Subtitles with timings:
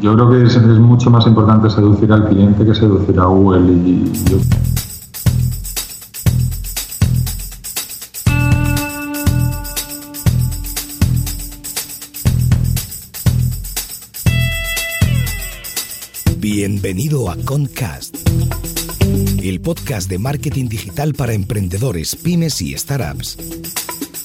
[0.00, 3.72] Yo creo que es, mucho más importante seducir al cliente que seducir a Google.
[3.72, 4.12] Y
[16.38, 18.16] Bienvenido a Concast,
[19.42, 23.36] el podcast de marketing digital para emprendedores, pymes y startups.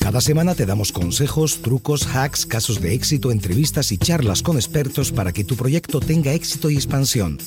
[0.03, 5.13] Cada semana te damos consejos, trucos, hacks, casos de éxito, entrevistas y charlas con expertos
[5.13, 7.37] para que tu proyecto tenga éxito y expansión,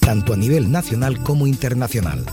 [0.00, 2.26] tanto a nivel nacional como internacional.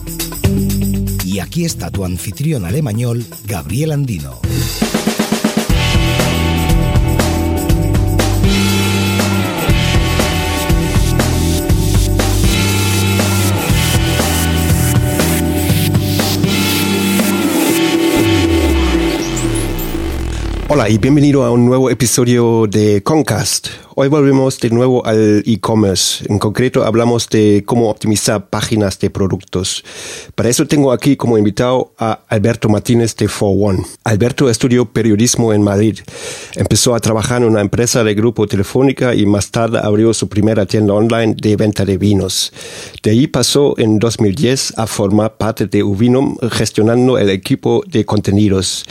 [1.23, 4.41] Y aquí está tu anfitrión alemañol, Gabriel Andino.
[20.73, 23.67] Hola y bienvenido a un nuevo episodio de Concast.
[23.93, 26.23] Hoy volvemos de nuevo al e-commerce.
[26.29, 29.83] En concreto hablamos de cómo optimizar páginas de productos.
[30.33, 33.85] Para eso tengo aquí como invitado a Alberto Martínez de 41.
[34.05, 35.99] Alberto estudió periodismo en Madrid.
[36.55, 40.65] Empezó a trabajar en una empresa de grupo telefónica y más tarde abrió su primera
[40.65, 42.53] tienda online de venta de vinos.
[43.03, 48.85] De ahí pasó en 2010 a formar parte de Uvinum gestionando el equipo de contenidos.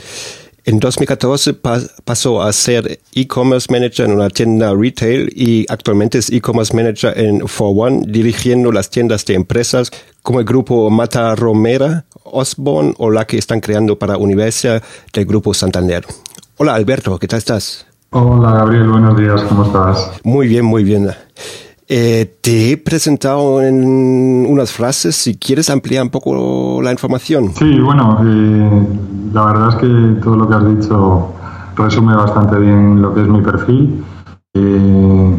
[0.63, 1.55] En 2014
[2.05, 7.47] pasó a ser e-commerce manager en una tienda retail y actualmente es e-commerce manager en
[7.47, 13.25] For One, dirigiendo las tiendas de empresas como el grupo Mata Romera, Osborne o la
[13.25, 16.05] que están creando para Universidad del grupo Santander.
[16.57, 17.87] Hola Alberto, ¿qué tal estás?
[18.11, 20.11] Hola Gabriel, buenos días, ¿cómo estás?
[20.23, 21.09] Muy bien, muy bien.
[21.93, 27.51] Eh, te he presentado en unas frases, si quieres ampliar un poco la información.
[27.53, 28.87] Sí, bueno, eh,
[29.33, 31.33] la verdad es que todo lo que has dicho
[31.75, 34.05] resume bastante bien lo que es mi perfil.
[34.53, 35.35] Eh,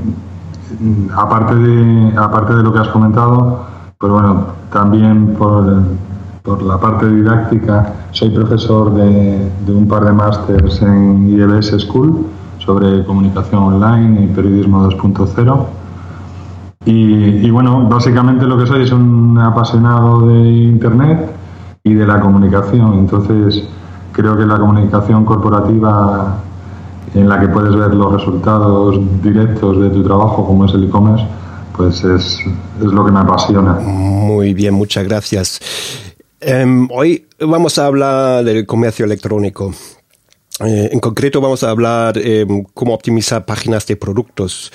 [1.16, 3.64] aparte, de, aparte de lo que has comentado,
[3.96, 5.84] pues bueno, también por,
[6.42, 12.26] por la parte didáctica soy profesor de, de un par de másters en IELS School
[12.58, 15.81] sobre comunicación online y periodismo 2.0
[17.40, 21.30] y, bueno, básicamente lo que soy es un apasionado de Internet
[21.84, 22.98] y de la comunicación.
[22.98, 23.64] Entonces,
[24.12, 26.38] creo que la comunicación corporativa
[27.14, 31.24] en la que puedes ver los resultados directos de tu trabajo, como es el e-commerce,
[31.76, 32.38] pues es,
[32.80, 33.74] es, lo que me apasiona.
[33.74, 35.60] Muy bien, muchas gracias.
[36.40, 39.72] Em, hoy vamos a hablar del comercio electrónico.
[40.60, 44.72] Eh, en concreto vamos a hablar eh, cómo optimizar páginas de productos.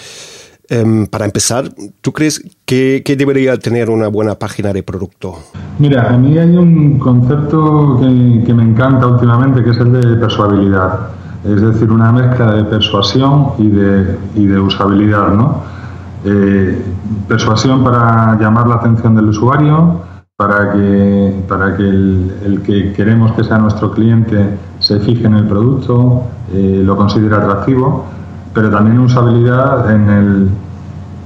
[0.69, 5.35] Em, para empezar, ¿tú crees que, debería tener una buena página de producto?
[5.79, 11.09] Mira, a mí hay un concepto que, me encanta últimamente, que es el de persuabilidad.
[11.45, 15.29] Es decir, una mezcla de persuasión y de, usabilidad.
[15.29, 15.61] ¿no?
[16.25, 16.81] Eh,
[17.29, 20.01] persuasión para llamar la atención del usuario,
[20.35, 25.47] para que, para que el, que queremos que sea nuestro cliente se fije en el
[25.47, 26.23] producto,
[26.53, 28.17] eh, lo considere atractivo
[28.57, 30.49] pero también usabilidad en el,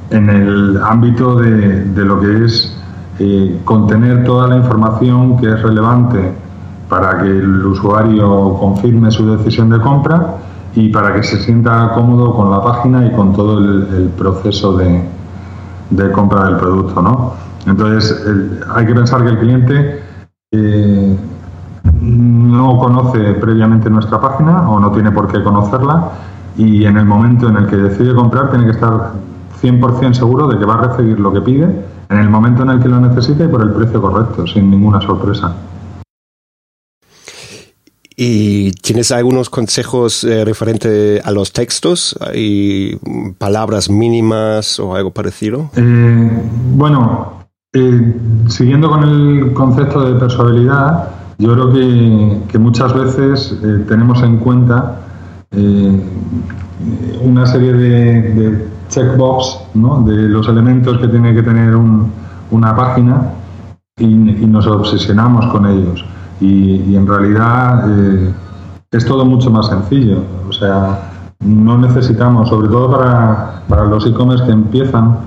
[0.10, 2.78] en el ámbito de, de lo que es
[3.20, 6.34] eh, contener toda la información que es relevante
[6.90, 10.40] para que el usuario confirme su decisión de compra
[10.76, 15.02] y para que se sienta cómodo con la página y con todo el, proceso de,
[15.90, 17.02] de, compra del producto.
[17.02, 17.36] ¿no?
[17.66, 18.26] Entonces,
[18.76, 20.04] hay que pensar que el cliente
[20.52, 21.18] eh,
[22.02, 26.12] no conoce previamente nuestra página o no tiene por qué conocerla
[26.58, 29.14] y en el momento en el que decide comprar tiene que estar
[29.62, 31.66] 100% seguro de que va a recibir lo que pide
[32.10, 35.00] en el momento en el que lo necesita y por el precio correcto, sin ninguna
[35.00, 35.56] sorpresa.
[38.18, 42.16] ¿Y tienes algunos consejos eh, referente a los textos?
[42.20, 43.00] ¿Hay
[43.38, 45.72] palabras mínimas o algo parecido?
[45.76, 46.44] Eh,
[46.76, 48.14] bueno, eh,
[48.48, 53.58] siguiendo con el concepto de persuabilidad, yo creo que, que muchas veces
[53.88, 55.00] tenemos en cuenta
[55.54, 60.02] una serie de, checkbox ¿no?
[60.04, 63.32] de los elementos que tiene que tener una página
[63.98, 66.06] y, nos obsesionamos con ellos.
[66.40, 68.34] Y, en realidad eh,
[68.92, 70.24] es todo mucho más sencillo.
[70.50, 75.18] O sea, no necesitamos, sobre todo para, para los e-commerce que empiezan,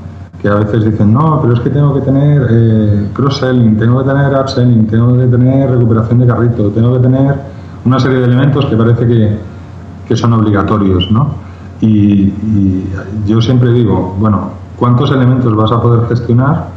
[0.41, 4.11] que a veces dicen, no, pero es que tengo que tener eh, cross-selling, tengo que
[4.11, 7.35] tener upselling, tengo que tener recuperación de carrito, tengo que tener
[7.85, 9.39] una serie de elementos que parece que,
[10.09, 11.29] que son obligatorios, ¿no?
[11.81, 12.33] Y,
[13.27, 16.69] yo siempre digo, bueno, ¿cuántos elementos vas a poder gestionar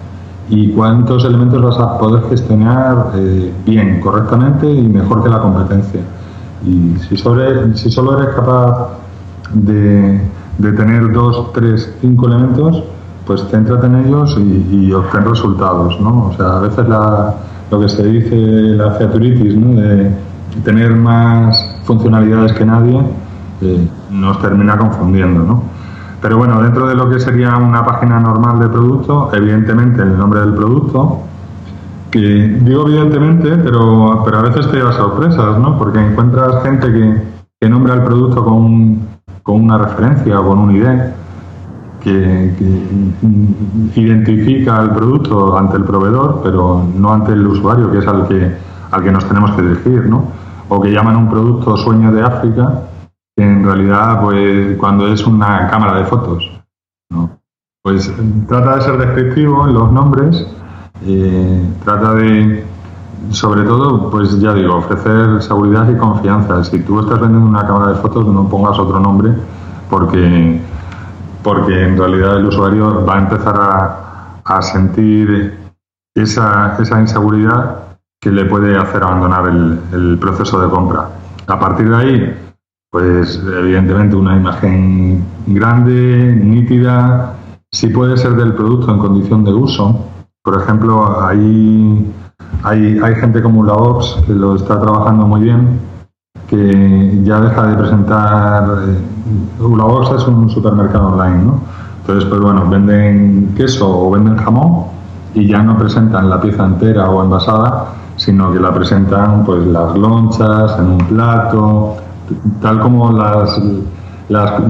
[0.49, 6.01] y cuántos elementos vas a poder gestionar eh, bien, correctamente y mejor que la competencia?
[6.65, 8.89] Y si, solo eres capaz
[9.53, 10.19] de,
[10.59, 12.83] tener dos, tres, cinco elementos,
[13.25, 14.37] pues céntrate en ellos
[14.71, 16.27] y, obtén resultados, ¿no?
[16.27, 16.85] O sea, a veces
[17.69, 19.81] lo que se dice la featuritis, ¿no?
[20.63, 23.01] Tener más funcionalidades que nadie,
[23.61, 25.63] eh, nos termina confundiendo, ¿no?
[26.21, 30.39] Pero bueno, dentro de lo que sería una página normal de producto, evidentemente el nombre
[30.41, 31.21] del producto,
[32.11, 35.77] que digo evidentemente, pero, pero a veces te lleva sorpresas, ¿no?
[35.77, 37.21] Porque encuentras gente que,
[37.59, 38.99] que nombra el producto con,
[39.43, 40.87] con una referencia o con un ID
[42.03, 42.51] que,
[43.95, 48.51] identifica el producto ante el proveedor, pero no ante el usuario, que es al que,
[48.91, 50.25] al que nos tenemos que dirigir, ¿no?
[50.69, 52.81] O que llaman un producto sueño de África,
[53.35, 56.51] que en realidad, pues, cuando es una cámara de fotos.
[57.83, 58.11] Pues
[58.49, 60.45] trata de ser descriptivo en los nombres,
[61.05, 62.65] eh, trata de,
[63.29, 66.65] sobre todo, pues ya digo, ofrecer seguridad y confianza.
[66.65, 69.31] Si tú estás vendiendo una cámara de fotos, no pongas otro nombre,
[69.89, 70.59] porque
[71.47, 75.57] porque en realidad el usuario va a empezar a, sentir
[76.13, 81.09] esa, esa, inseguridad que le puede hacer abandonar el, proceso de compra.
[81.47, 82.35] A partir de ahí,
[82.89, 87.35] pues evidentemente una imagen grande, nítida,
[87.71, 90.05] si puede ser del producto en condición de uso.
[90.43, 92.13] Por ejemplo, hay,
[92.63, 95.79] hay, hay gente como Laops que lo está trabajando muy bien
[96.47, 98.63] que ya deja de presentar.
[98.87, 98.97] Eh,
[100.15, 101.61] es un supermercado online, ¿no?
[102.01, 104.85] Entonces, pues bueno, venden queso o venden jamón
[105.33, 107.87] y ya no presentan la pieza entera o envasada,
[108.17, 111.97] sino que la presentan pues las lonchas en un plato,
[112.61, 113.61] tal como las,
[114.29, 114.61] las,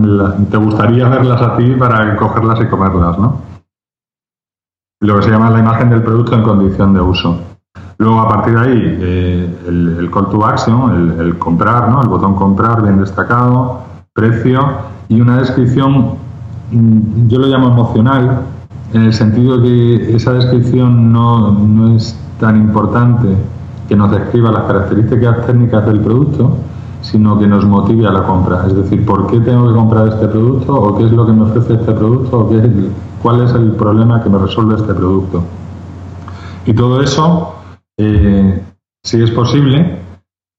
[0.51, 3.41] te gustaría verlas a ti para cogerlas y comerlas, ¿no?
[4.99, 7.39] Lo que se llama la imagen del producto en condición de uso.
[7.99, 12.01] Luego, a partir de ahí, eh, el, call to action, el, comprar, ¿no?
[12.01, 13.81] el botón comprar bien destacado,
[14.13, 14.59] precio
[15.07, 16.15] y una descripción,
[16.71, 18.41] mm, yo lo llamo emocional,
[18.94, 23.28] en el sentido que esa descripción no, no es tan importante
[23.88, 26.57] que nos describa las características técnicas del producto,
[27.01, 28.66] sino que nos motive a la compra.
[28.68, 30.74] Es decir, ¿por qué tengo que comprar este producto?
[30.74, 32.39] ¿O qué es lo que me ofrece este producto?
[32.39, 32.89] ¿O qué,
[33.22, 35.44] cuál es el problema que me resuelve este producto?
[36.66, 37.54] Y todo eso
[38.00, 38.63] eh,
[39.04, 40.00] si es posible,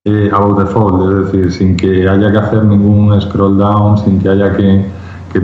[0.05, 4.29] eh, about default, es decir, sin que haya que hacer ningún scroll down, sin que
[4.29, 4.85] haya que,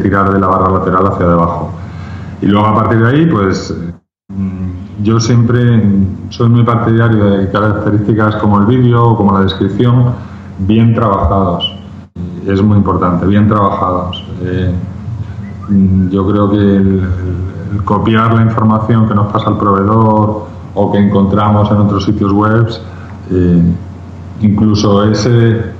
[0.02, 1.70] tirar de la barra lateral hacia debajo.
[2.42, 3.74] Y luego a partir de ahí, pues
[4.28, 5.82] mm, yo siempre
[6.30, 10.12] soy muy partidario de características como el vídeo o como la descripción
[10.58, 11.74] bien trabajados.
[12.46, 14.24] Es muy importante, bien trabajados.
[14.42, 14.72] Eh,
[15.68, 17.08] mm, yo creo que el,
[17.84, 22.68] copiar la información que nos pasa al proveedor o que encontramos en otros sitios web,
[23.30, 23.62] eh,
[24.40, 25.72] incluso ese,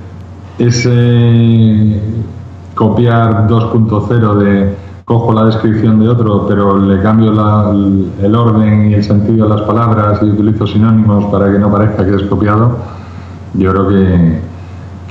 [0.57, 2.01] ese
[2.73, 9.03] copiar 2.0 de cojo la descripción de otro, pero le cambio el orden y el
[9.03, 12.77] sentido de las palabras y utilizo sinónimos para que no parezca que es copiado,
[13.53, 14.39] yo creo que,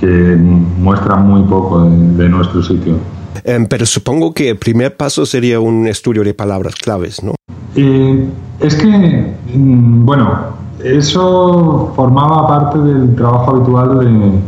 [0.00, 2.96] que muestra muy poco de, nuestro sitio.
[3.44, 7.34] Em, pero supongo que el primer paso sería un estudio de palabras claves, ¿no?
[7.76, 8.28] Eh,
[8.60, 14.40] es que, mm, bueno, eso formaba parte del trabajo habitual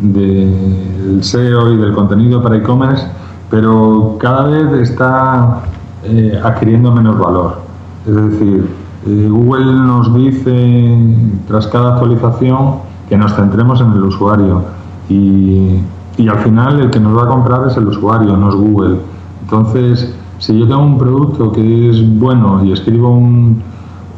[0.00, 3.06] del SEO y del contenido para e-commerce,
[3.50, 5.62] pero cada vez está
[6.04, 7.60] eh, adquiriendo menos valor.
[8.06, 8.70] Es decir,
[9.06, 10.98] eh, Google nos dice
[11.46, 12.76] tras cada actualización
[13.08, 14.64] que nos centremos en el usuario
[15.08, 15.80] y,
[16.16, 18.96] y al final el que nos va a comprar es el usuario, no es Google.
[19.42, 23.10] Entonces, si yo tengo un producto que es bueno y escribo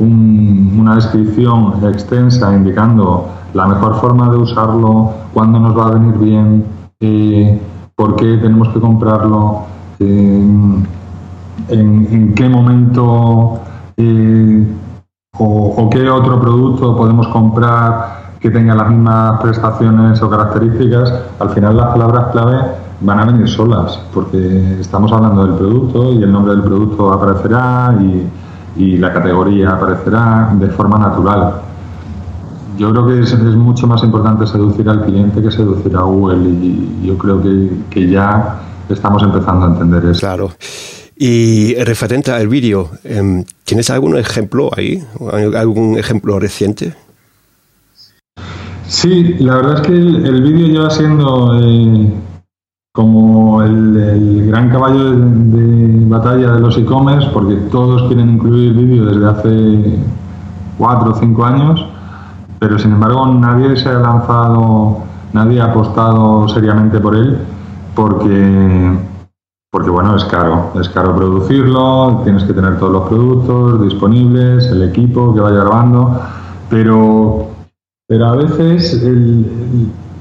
[0.01, 6.65] una descripción extensa indicando la mejor forma de usarlo, cuándo nos va a venir bien,
[7.01, 7.61] eh,
[7.99, 9.65] por qué tenemos que comprarlo,
[9.99, 10.87] en,
[12.37, 13.59] qué momento
[13.97, 14.65] eh,
[15.37, 21.77] o, qué otro producto podemos comprar que tenga las mismas prestaciones o características, al final
[21.77, 22.59] las palabras clave
[23.01, 27.99] van a venir solas, porque estamos hablando del producto y el nombre del producto aparecerá
[28.01, 31.63] y, la categoría aparecerá de forma natural.
[32.79, 37.07] Yo creo que es, mucho más importante seducir al cliente que seducir a Google y
[37.07, 40.21] yo creo que, que ya estamos empezando a entender eso.
[40.21, 40.51] Claro.
[41.21, 45.03] Y referente al vídeo, em, ¿tienes algún ejemplo ahí?
[45.57, 46.95] ¿Algún ejemplo reciente?
[48.87, 52.13] Sí, la verdad es que el, vídeo lleva siendo eh,
[52.93, 59.27] como el, gran caballo de, batalla de los e-commerce, porque todos quieren incluir vídeo desde
[59.27, 59.99] hace
[60.79, 61.85] cuatro o cinco años,
[62.59, 64.99] pero sin embargo nadie se ha lanzado,
[65.33, 67.39] nadie ha apostado seriamente por él,
[67.95, 68.99] porque
[69.71, 74.83] porque bueno, es caro, es caro producirlo, tienes que tener todos los productos disponibles, el
[74.83, 76.19] equipo que vaya grabando,
[76.71, 77.49] pero,
[78.07, 79.07] pero a veces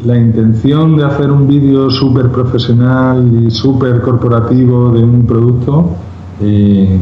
[0.03, 5.91] la intención de hacer un vídeo súper profesional y súper corporativo de un producto
[6.41, 6.99] eh,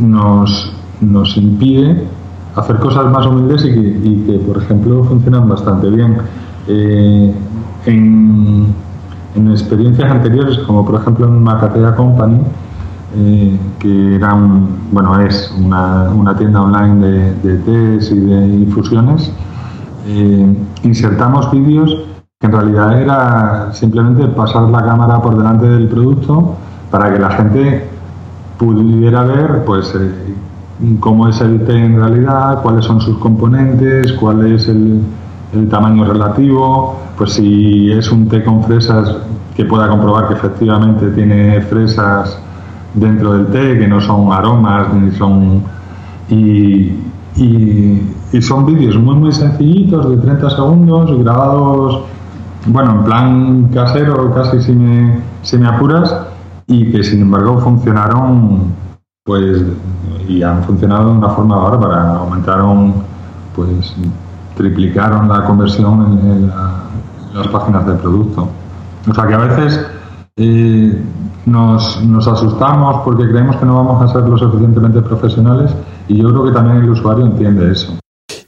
[0.00, 2.08] nos, nos impide
[2.56, 6.18] hacer cosas más humildes y que, por ejemplo, funcionan bastante bien.
[6.68, 7.34] Eh,
[7.86, 8.74] en,
[9.50, 12.40] experiencias anteriores, como por ejemplo en Macatea Company,
[13.16, 14.36] eh, que era
[14.90, 19.32] bueno, es una, tienda online de, de tés y de infusiones,
[20.06, 22.04] eh, insertamos vídeos
[22.40, 26.56] que en realidad era simplemente pasar la cámara por delante del producto
[26.90, 27.88] para que la gente
[28.58, 29.94] pudiera ver pues
[31.00, 35.02] cómo es el té en realidad, cuáles son sus componentes, cuál es el,
[35.70, 39.16] tamaño relativo, pues si es un té con fresas
[39.56, 42.38] que pueda comprobar que efectivamente tiene fresas
[42.92, 45.62] dentro del té, que no son aromas ni son...
[46.30, 46.92] Y,
[48.40, 52.02] son vídeos muy muy sencillitos de 30 segundos grabados,
[52.66, 56.14] bueno, en plan casero, casi si me, si me apuras,
[56.66, 58.74] y que sin embargo funcionaron
[59.28, 59.62] pues
[60.26, 62.16] y han funcionado de una forma bárbara.
[62.16, 62.94] Aumentaron,
[63.54, 63.94] pues
[64.56, 66.50] triplicaron la conversión en,
[67.34, 68.48] las páginas del producto.
[69.06, 69.86] O sea que a veces
[70.36, 70.98] eh,
[71.44, 75.72] nos, nos, asustamos porque creemos que no vamos a ser lo suficientemente profesionales
[76.08, 77.98] y yo creo que también el usuario entiende eso.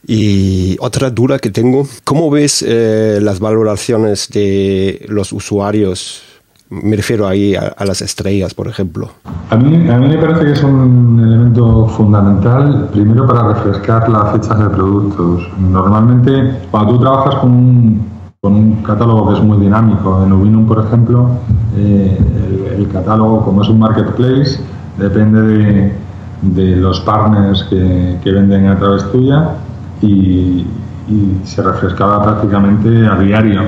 [0.06, 6.22] Y otra duda que tengo, ¿cómo ves eh, las valoraciones de los usuarios
[6.70, 9.10] me refiero ahí a, las estrellas, por ejemplo.
[9.50, 14.32] A mí, a mí me parece que es un elemento fundamental, primero para refrescar las
[14.32, 15.48] fechas de productos.
[15.58, 18.06] Normalmente, cuando tú trabajas con un,
[18.40, 21.30] con un catálogo que es muy dinámico, en Ubinum, por ejemplo,
[21.76, 22.16] eh,
[22.78, 24.60] el, catálogo, como es un marketplace,
[24.96, 25.92] depende de,
[26.42, 29.56] de los partners que, que, venden a través tuya
[30.02, 30.66] y,
[31.08, 33.62] y se refrescaba prácticamente a diario.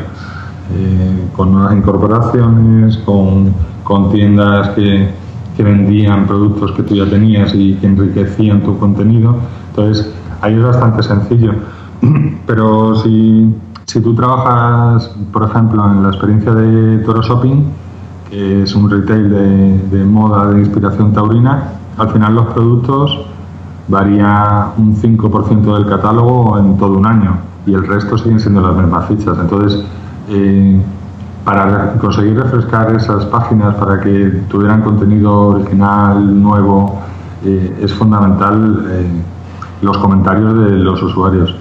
[0.70, 3.52] Eh, con nuevas incorporaciones, con,
[3.84, 5.08] con tiendas que,
[5.56, 9.36] que, vendían productos que tú ya tenías y que enriquecían tu contenido.
[9.70, 11.52] Entonces, ahí es bastante sencillo.
[12.46, 13.54] Pero si,
[13.86, 17.64] si tú trabajas, por ejemplo, en la experiencia de Toro Shopping,
[18.30, 23.26] que es un retail de, de moda de inspiración taurina, al final los productos
[23.88, 28.74] varía un 5% del catálogo en todo un año y el resto siguen siendo las
[28.76, 29.36] mismas fichas.
[29.38, 29.84] Entonces,
[30.28, 30.80] eh,
[31.44, 37.00] para conseguir refrescar esas páginas, para que tuvieran contenido original, nuevo,
[37.44, 39.10] eh, es fundamental eh,
[39.80, 41.56] los comentarios de los usuarios.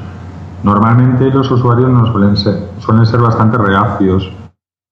[0.64, 1.90] Normalmente los usuarios
[2.80, 4.30] suelen ser bastante reacios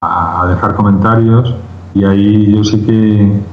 [0.02, 1.54] a, dejar comentarios
[1.94, 3.44] y ahí yo sí que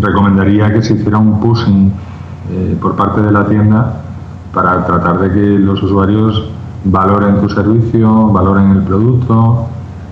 [0.00, 1.92] recomendaría que se hiciera un pushing
[2.80, 4.00] por parte de la tienda
[4.52, 6.50] para tratar de que los usuarios
[6.90, 9.68] valoren tu servicio, valoren el producto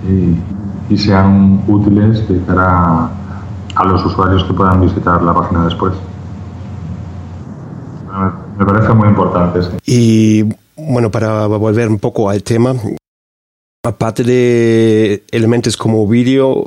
[0.09, 3.11] y, sean útiles de cara
[3.75, 5.92] a, los usuarios que puedan visitar la página después.
[8.59, 9.61] Me parece muy importante.
[9.85, 10.45] Y
[10.76, 12.75] bueno, para volver un poco al tema,
[13.87, 16.64] aparte de elementos como vídeo,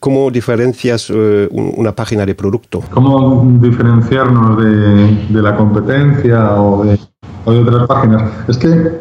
[0.00, 2.82] ¿cómo diferencias eh, una página de producto?
[2.90, 6.98] ¿Cómo diferenciarnos de, la competencia o de,
[7.44, 8.30] o de, otras páginas?
[8.48, 9.00] Es que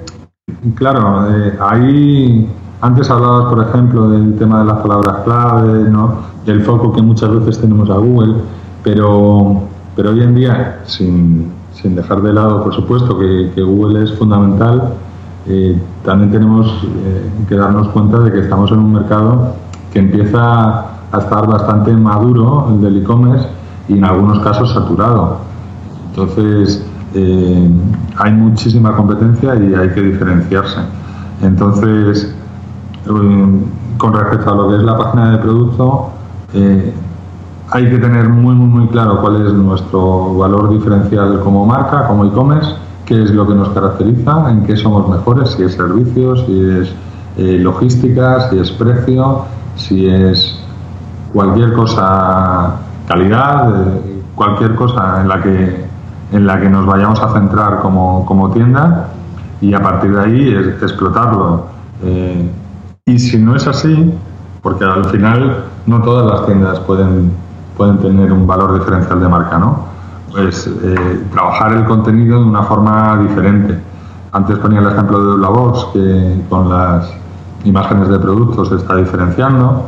[0.75, 2.50] Claro, eh, ahí
[2.82, 6.29] antes hablabas, por ejemplo, del tema de las palabras clave, ¿no?
[6.46, 8.36] del foco que muchas veces tenemos a Google,
[8.84, 9.63] pero,
[9.96, 14.94] pero hoy en día, sin, sin dejar de lado, por supuesto, que, Google es fundamental,
[15.46, 19.56] eh, también tenemos eh, que darnos cuenta de que estamos en un mercado
[19.91, 23.48] que empieza a estar bastante maduro, el del e-commerce,
[23.88, 25.38] y en algunos casos saturado.
[26.10, 27.70] Entonces, eh,
[28.18, 30.80] hay muchísima competencia y hay que diferenciarse.
[31.42, 32.36] Entonces,
[33.06, 33.62] eh,
[33.98, 36.10] con respecto a lo que es la página de producto,
[36.54, 36.94] eh,
[37.72, 42.25] hay que tener muy, muy, muy claro cuál es nuestro valor diferencial como marca, como
[42.25, 42.75] e-commerce,
[43.06, 46.96] qué es lo que nos caracteriza, en qué somos mejores, si es servicios, si es
[47.38, 50.60] logística, si es precio, si es
[51.32, 52.75] cualquier cosa,
[53.08, 53.94] calidad,
[54.36, 55.88] cualquier cosa en la que
[56.32, 59.08] en la que nos vayamos a centrar como, como tienda
[59.62, 61.66] y a partir de ahí es, explotarlo.
[62.04, 62.50] Eh,
[63.06, 64.14] y si no es así,
[64.62, 67.32] porque al final no todas las tiendas pueden,
[67.76, 69.90] pueden tener un valor diferencial de marca, ¿no?
[70.32, 73.80] Pues eh, trabajar el contenido de una forma diferente.
[74.32, 77.12] Antes ponía el ejemplo de la voz que con las
[77.64, 79.86] imágenes de productos se está diferenciando.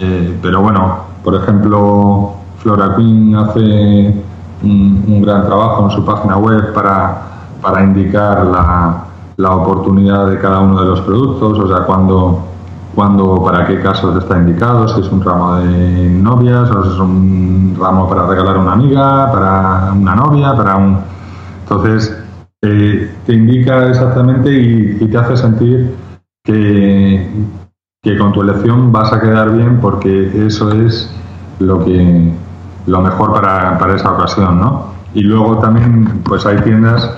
[0.00, 4.14] Eh, pero bueno, por ejemplo, Flora Queen hace
[4.62, 7.22] un, gran trabajo en su página web para,
[7.60, 9.04] para indicar la,
[9.36, 12.44] la, oportunidad de cada uno de los productos, o sea, cuando,
[12.94, 16.98] cuando, para qué casos está indicado, si es un ramo de novias o si es
[16.98, 20.98] un ramo para regalar a una amiga, para una novia, para un...
[21.62, 22.16] Entonces,
[22.62, 25.94] eh, te indica exactamente y, y te hace sentir
[26.44, 27.28] que,
[28.02, 31.12] que con tu elección vas a quedar bien porque eso es
[31.58, 32.32] lo que
[32.86, 34.86] lo mejor para, para esa ocasión, ¿no?
[35.14, 37.10] Y luego también pues hay tiendas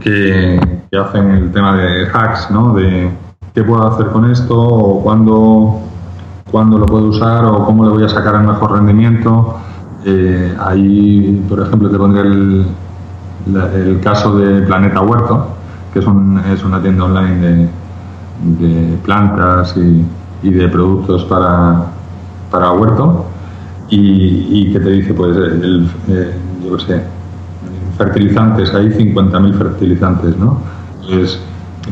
[0.00, 2.74] que, que, hacen el tema de hacks, ¿no?
[2.74, 3.10] De
[3.54, 5.80] qué puedo hacer con esto o cuándo,
[6.78, 9.56] lo puedo usar o cómo le voy a sacar el mejor rendimiento.
[10.04, 12.66] Eh, ahí, por ejemplo, te pondré el,
[13.74, 15.48] el caso de Planeta Huerto,
[15.92, 17.68] que es, un, es una tienda online de,
[18.42, 20.04] de plantas y,
[20.42, 21.84] y de productos para,
[22.50, 23.26] para huerto
[23.90, 27.02] y, que te dice, pues, el, eh, yo qué sé,
[27.96, 30.58] fertilizantes, hay 50.000 fertilizantes, ¿no?
[31.02, 31.40] Entonces,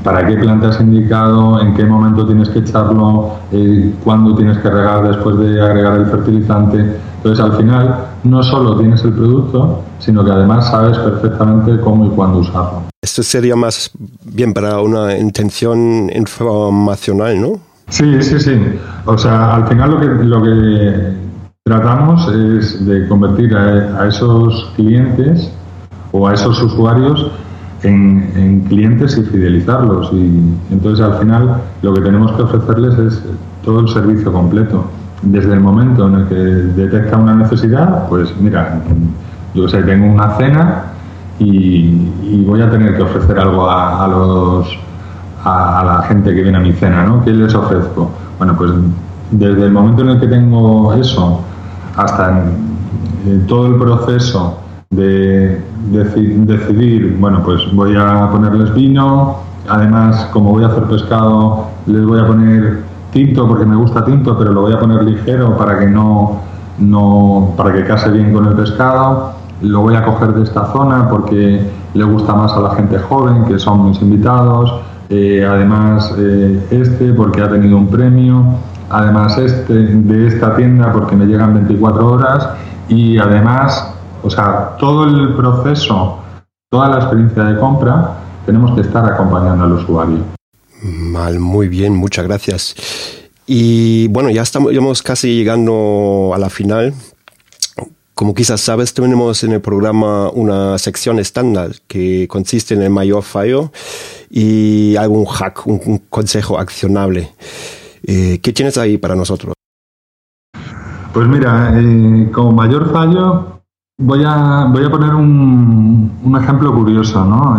[0.02, 1.61] ¿para qué planta has indicado?
[1.61, 3.37] ¿En qué momento tienes que echarlo?
[3.52, 6.96] Eh, ¿Cuándo tienes que regar después de agregar el fertilizante?
[7.16, 12.08] Entonces, al final, no solo tienes el producto, sino que además sabes perfectamente cómo y
[12.11, 12.82] cuándo usarlo.
[13.00, 13.90] Esto sería más
[14.25, 17.61] bien para una intención informacional, ¿no?
[17.88, 18.58] Sí, sí, sí.
[19.04, 21.22] O sea, al final lo que, lo que
[21.64, 25.49] tratamos es de convertir a, esos clientes
[26.11, 27.31] o a esos usuarios
[27.85, 30.11] en, clientes y fidelizarlos.
[30.12, 33.23] Y entonces al final lo que tenemos que ofrecerles es
[33.64, 34.87] todo el servicio completo.
[35.23, 38.83] Desde el momento en el que detecta una necesidad, pues mira,
[39.54, 40.87] yo sé, tengo una cena
[41.38, 44.66] y, voy a tener que ofrecer algo a, los
[45.45, 47.25] a, la gente que viene a mi cena, ¿no?
[47.25, 48.11] ¿Qué les ofrezco?
[48.38, 48.73] Bueno, pues
[49.31, 51.45] desde el momento en el que tengo eso
[51.96, 52.42] hasta
[53.25, 54.58] en, todo el proceso
[54.90, 59.36] de, decidir, bueno, pues voy a ponerles vino,
[59.69, 64.36] además como voy a hacer pescado, les voy a poner tinto porque me gusta tinto,
[64.38, 66.40] pero lo voy a poner ligero para que no,
[66.78, 69.32] no para que case bien con el pescado.
[69.60, 73.45] Lo voy a coger de esta zona porque le gusta más a la gente joven,
[73.45, 74.80] que son mis invitados.
[75.14, 78.56] Eh, además, eh, este porque ha tenido un premio
[78.88, 82.48] además este, de esta tienda porque me llegan 24 horas
[82.88, 86.18] y además, o sea, todo el proceso,
[86.70, 90.18] toda la experiencia de compra, tenemos que estar acompañando al usuario.
[90.82, 92.75] Mal, muy bien, muchas gracias.
[93.46, 96.94] Y bueno, ya estamos casi llegando a la final.
[98.14, 103.22] Como quizás sabes, tenemos en el programa una sección estándar que consiste en el mayor
[103.22, 103.72] fallo
[104.28, 107.32] y algún hack, un consejo accionable.
[108.04, 109.54] Eh, ¿Qué tienes ahí para nosotros?
[111.12, 113.60] Pues mira, eh, como mayor fallo,
[113.98, 117.25] voy a, voy a poner un, un ejemplo curioso.
[117.25, 117.56] ¿no?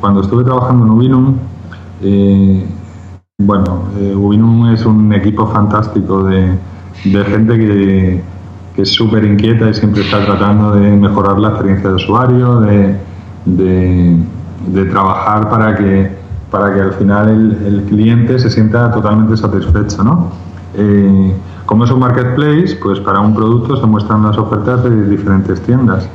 [0.00, 1.36] cuando estuve trabajando en Ubinum,
[2.02, 2.66] eh,
[3.38, 3.84] bueno,
[4.16, 6.58] Ubinum es un equipo fantástico de,
[7.04, 8.22] de gente que,
[8.74, 12.96] que es súper inquieta y siempre está tratando de mejorar la experiencia de usuario, de,
[13.44, 17.30] de, trabajar para que para que al final
[17.66, 20.04] el, cliente se sienta totalmente satisfecho.
[20.04, 20.30] ¿no?
[20.74, 25.62] Eh, como es un marketplace, pues para un producto se muestran las ofertas de diferentes
[25.62, 26.06] tiendas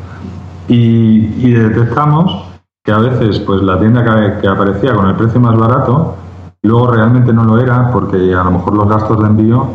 [0.68, 2.44] y, detectamos
[2.84, 4.04] que a veces pues la tienda
[4.40, 6.16] que, aparecía con el precio más barato
[6.62, 9.68] luego realmente no lo era porque a lo mejor los gastos de envío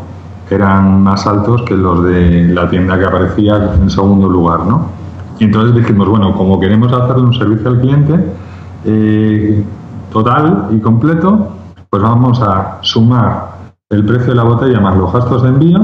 [0.55, 4.87] eran más altos que los de la tienda que aparecía en segundo lugar, ¿no?
[5.39, 8.33] Y entonces dijimos, bueno, como queremos hacerle un servicio al cliente,
[8.85, 9.65] eh,
[10.13, 11.49] total y completo,
[11.89, 13.53] pues vamos a sumar
[13.91, 15.81] el precio de la botella más los gastos de envío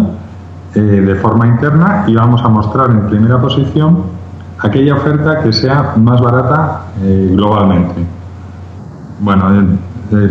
[0.75, 4.03] eh, de forma interna y vamos a mostrar en primera posición
[4.59, 8.07] aquella oferta que sea más barata eh, globalmente.
[9.21, 9.45] Bueno,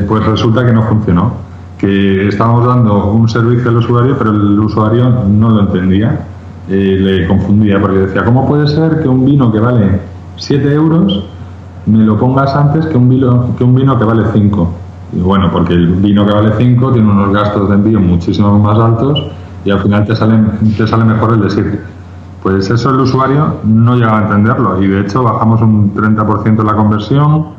[0.07, 1.46] pues resulta que no funcionó,
[1.77, 6.25] que estábamos dando un servicio al usuario, pero el usuario no lo entendía,
[6.67, 9.99] le confundía, porque decía, ¿cómo puede ser que un vino que vale
[10.37, 11.23] 7 euros
[11.87, 14.73] me lo pongas antes que un vino que, un vino que vale 5.
[15.13, 18.77] Y bueno, porque el vino que vale 5 tiene unos gastos de envío muchísimo más
[18.77, 19.23] altos
[19.63, 20.37] y al final te sale,
[20.75, 21.81] te sale mejor el de 7.
[22.43, 26.75] Pues eso el usuario no llega a entenderlo y de hecho bajamos un 30% la
[26.75, 27.56] conversión.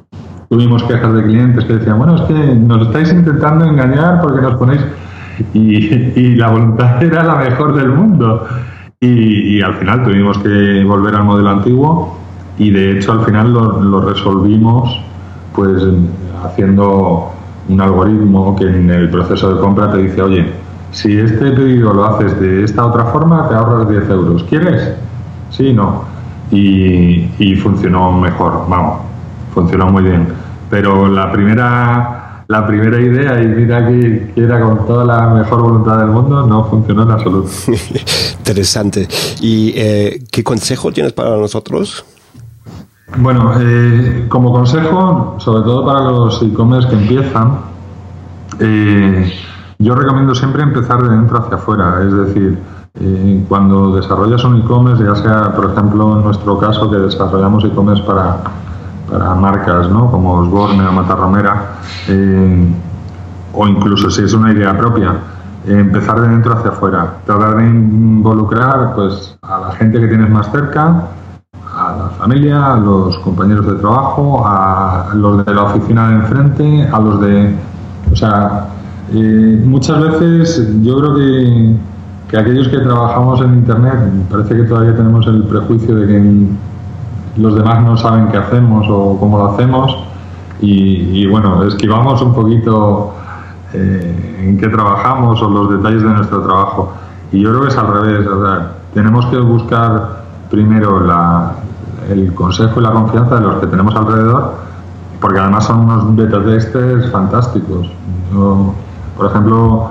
[0.48, 4.54] Tuvimos quejas de clientes que decían, bueno, es que nos estáis intentando engañar porque nos
[4.54, 4.80] ponéis...
[5.52, 8.46] Y, la voluntad era la mejor del mundo.
[9.00, 12.18] Y, al final tuvimos que volver al modelo antiguo
[12.58, 15.00] y de hecho al final lo, resolvimos
[15.54, 15.80] pues
[16.44, 17.30] haciendo
[17.68, 20.46] un algoritmo que en el proceso de compra te dice, oye,
[20.90, 24.44] si este pedido lo haces de esta otra forma, te ahorras 10 euros.
[24.44, 24.94] ¿Quieres?
[25.50, 26.04] Sí, no.
[26.50, 29.00] Y funcionó mejor, vamos,
[29.52, 30.26] funcionó muy bien.
[30.70, 35.98] Pero la primera la primera idea y mira que, era con toda la mejor voluntad
[35.98, 37.50] del mundo, no funcionó en absoluto.
[38.38, 39.06] Interesante.
[39.42, 42.06] ¿Y eh, qué consejo tienes para nosotros?
[43.18, 47.58] Bueno, eh, como consejo, sobre todo para los e-commerce que empiezan,
[48.60, 49.30] eh,
[49.78, 52.00] yo recomiendo siempre empezar de dentro hacia afuera.
[52.02, 52.58] Es decir,
[53.46, 58.38] cuando desarrollas un e-commerce, ya sea, por ejemplo, en nuestro caso, que desarrollamos e-commerce para
[59.10, 60.10] para marcas ¿no?
[60.10, 62.74] como Osborne o Matarromera, eh,
[63.52, 65.14] o incluso si es una idea propia,
[65.66, 70.50] empezar de dentro hacia afuera, tratar de involucrar pues, a la gente que tienes más
[70.50, 71.08] cerca,
[71.74, 76.88] a la familia, a los compañeros de trabajo, a los de la oficina de enfrente,
[76.90, 77.54] a los de...
[78.10, 78.66] O sea,
[79.12, 81.76] eh, muchas veces yo creo que,
[82.28, 83.94] que aquellos que trabajamos en Internet
[84.30, 86.46] parece que todavía tenemos el prejuicio de que
[87.38, 89.96] los demás no saben qué hacemos o cómo lo hacemos
[90.60, 93.14] y, bueno, esquivamos un poquito
[93.72, 96.92] eh, en qué trabajamos o los detalles de nuestro trabajo.
[97.30, 98.26] Y yo creo que es al revés,
[98.92, 101.06] tenemos que buscar primero
[102.10, 104.54] el consejo y la confianza de los que tenemos alrededor,
[105.20, 107.88] porque además son unos beta testers fantásticos.
[109.16, 109.90] por ejemplo,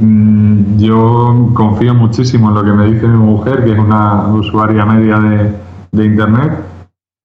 [0.00, 4.84] mm, yo confío muchísimo en lo que me dice mi mujer, que es una usuaria
[4.84, 5.18] media
[5.92, 6.71] de Internet,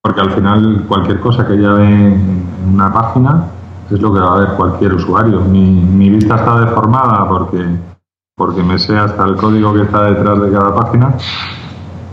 [0.07, 3.43] porque al final cualquier cosa que ella ve en una página
[3.91, 5.41] es lo que va a ver cualquier usuario.
[5.41, 7.65] Mi, vista está deformada porque,
[8.33, 11.13] porque me sé hasta el código que está detrás de cada página,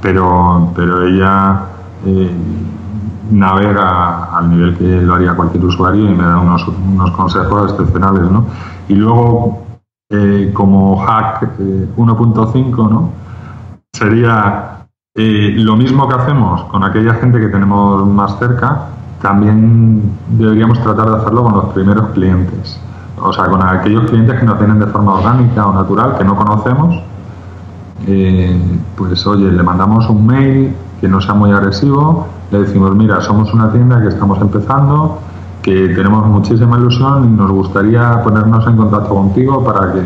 [0.03, 1.67] pero, pero ella
[2.05, 2.37] eh,
[3.31, 6.65] navega al nivel que lo haría cualquier usuario y me da unos,
[7.13, 8.29] consejos excepcionales.
[8.29, 8.47] ¿no?
[8.89, 9.63] Y luego,
[10.11, 11.59] eh, como hack
[11.97, 13.11] 1.5, eh, ¿no?
[13.93, 14.84] sería
[15.17, 18.89] lo mismo que hacemos con aquella gente que tenemos más cerca,
[19.23, 22.81] también deberíamos tratar de hacerlo con los primeros clientes.
[23.23, 26.35] O sea, con aquellos clientes que nos vienen de forma orgánica o natural, que no
[26.35, 27.01] conocemos,
[28.09, 28.61] eh,
[28.97, 33.55] pues oye, le mandamos un mail que no sea muy agresivo, le decimos, mira, somos
[33.55, 35.21] una tienda que estamos empezando,
[35.63, 40.03] que tenemos muchísima ilusión y nos gustaría ponernos en contacto contigo para que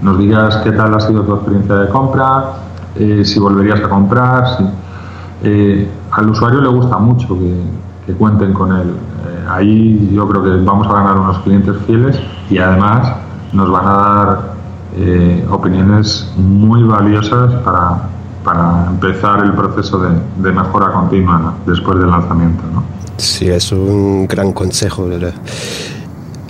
[0.00, 2.54] nos digas qué tal ha sido tu experiencia de compra,
[2.98, 4.44] eh, si volverías a comprar.
[5.42, 8.88] Eh, al usuario le gusta mucho que, cuenten con él.
[8.88, 13.16] Eh, ahí yo creo que vamos a ganar unos clientes fieles y además
[13.52, 14.56] nos van a dar
[15.50, 18.08] opiniones muy valiosas para,
[18.42, 22.62] para empezar el proceso de, mejora continua después del lanzamiento.
[22.72, 22.82] ¿no?
[23.16, 25.08] Sí, es un gran consejo.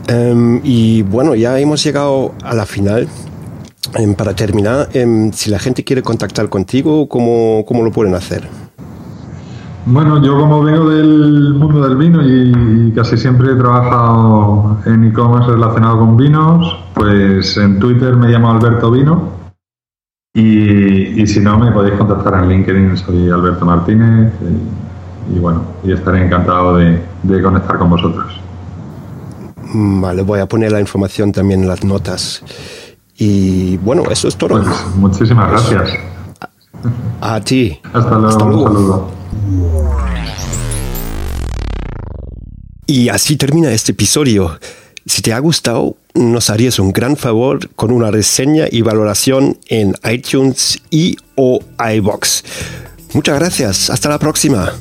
[0.06, 3.08] Em, y bueno, ya hemos llegado a la final
[4.16, 8.46] para terminar, em, si la gente quiere contactar contigo, ¿cómo, ¿cómo, lo pueden hacer?
[9.86, 15.50] Bueno, yo como vengo del mundo del vino y, casi siempre he trabajado en e-commerce
[15.50, 19.30] relacionado con vinos, pues en Twitter me llamo Alberto Vino
[20.34, 24.32] y, y si no me podéis contactar en LinkedIn, soy Alberto Martínez
[25.32, 28.40] y, bueno, y estaré encantado de, de conectar con vosotros.
[29.72, 32.42] Vale, voy a poner la información también en las notas.
[33.18, 34.62] Y bueno, eso es todo.
[34.62, 35.98] Pues, muchísimas gracias.
[37.20, 37.78] A, ti.
[37.92, 38.28] Hasta luego.
[38.28, 38.64] Hasta luego.
[38.64, 39.10] Un saludo.
[42.86, 44.58] Y así termina este episodio.
[45.06, 49.94] Si te ha gustado, nos harías un gran favor con una reseña y valoración en
[50.10, 52.44] iTunes y o iBox.
[53.12, 53.90] Muchas gracias.
[53.90, 54.72] Hasta la próxima.